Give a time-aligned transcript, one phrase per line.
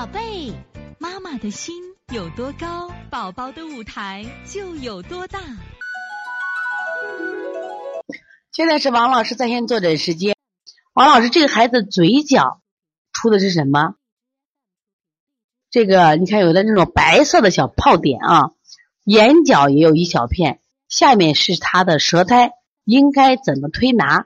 [0.00, 0.54] 宝贝，
[0.98, 1.74] 妈妈的心
[2.10, 5.38] 有多高，宝宝的舞台就有多大。
[8.50, 10.34] 现在是王老师在线坐诊时间。
[10.94, 12.62] 王老师，这个孩子嘴角
[13.12, 13.96] 出的是什么？
[15.70, 18.52] 这个你看，有的那种白色的小泡点啊，
[19.04, 22.52] 眼角也有一小片，下面是他的舌苔，
[22.84, 24.24] 应该怎么推拿？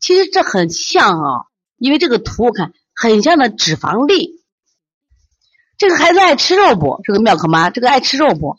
[0.00, 1.46] 其实这很像啊，
[1.76, 4.41] 因为这个图我看很像的脂肪粒。
[5.82, 7.00] 这个孩子爱吃肉不？
[7.02, 8.56] 这个妙可妈，这个爱吃肉不？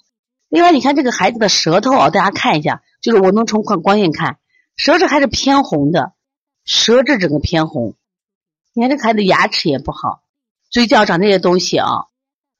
[0.50, 4.40] 另外，你看这个孩子的舌头啊，大家看一下，就是我能从光光线看，
[4.76, 6.12] 舌质还是偏红的，
[6.66, 7.96] 舌质整个偏红。
[8.74, 10.22] 你看这孩子牙齿也不好，
[10.70, 11.88] 嘴角长这些东西啊。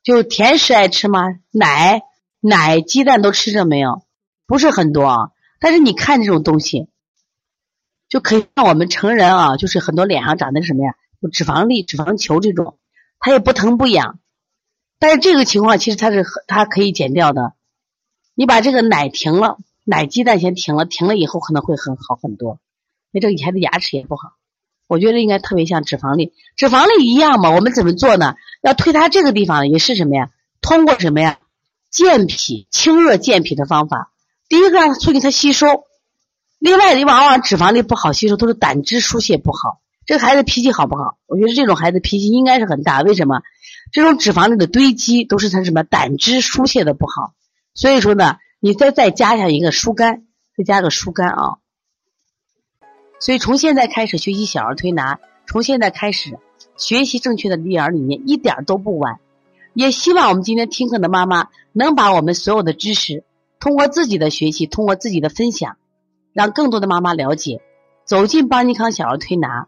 [0.02, 1.20] 就甜食爱吃吗？
[1.52, 2.02] 奶、
[2.40, 4.06] 奶、鸡蛋都吃着没有？
[4.48, 5.18] 不是很多啊。
[5.60, 6.88] 但是你看这种东西，
[8.08, 10.96] 就可以让我们成人啊，就是很多脸上长的什么呀？
[11.20, 12.78] 有脂肪粒、脂肪球这种，
[13.20, 14.20] 它也不疼不痒。
[15.04, 17.52] 但是这个情况其实它是它可以减掉的。
[18.36, 22.58] 你把这个奶停了，奶鸡蛋先停了，停了以后可能会很好很多。
[23.12, 24.30] 因为这个孩子牙齿也不好。
[24.88, 27.52] 我觉得应该特别像脂肪粒，脂肪粒一样嘛。
[27.52, 28.36] 我们怎么做呢？
[28.62, 30.30] 要推它这个地方也是什么呀？
[30.62, 31.38] 通过什么呀？
[31.90, 34.14] 健脾、清热健脾的方法。
[34.48, 35.84] 第一个让它促进它吸收，
[36.60, 39.82] 另外你往往脂肪粒不好吸收，都是胆汁疏泄不好。
[40.06, 41.18] 这个孩子脾气好不好？
[41.28, 43.02] 我觉得这种孩子脾气应该是很大。
[43.02, 43.42] 为什么？
[43.92, 47.34] 这种脂肪粒的堆积都是他什么胆汁疏泄的不好。
[47.74, 50.26] 所以说呢，你再再加上一个疏肝，
[50.58, 51.58] 再加个疏肝啊。
[53.20, 56.38] 所以从现在开始学习小儿推拿，从现在开始
[56.76, 59.20] 学习正确的育儿理念，一点都不晚。
[59.74, 63.24] 也希望我们今天听课的妈妈能把我们所有的知识，
[63.60, 65.78] 通过自己的学习，通过自己的分享，
[66.34, 67.62] 让更多的妈妈了解，
[68.06, 69.68] 走进邦尼康小儿推拿，